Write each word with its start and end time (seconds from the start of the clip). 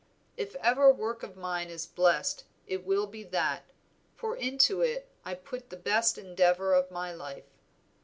If 0.35 0.55
ever 0.55 0.91
work 0.91 1.21
of 1.21 1.37
mine 1.37 1.69
is 1.69 1.85
blessed 1.85 2.43
it 2.65 2.83
will 2.87 3.05
be 3.05 3.21
that, 3.25 3.65
for 4.15 4.35
into 4.35 4.81
it 4.81 5.07
I 5.23 5.35
put 5.35 5.69
the 5.69 5.77
best 5.77 6.17
endeavor 6.17 6.73
of 6.73 6.89
my 6.89 7.13
life. 7.13 7.45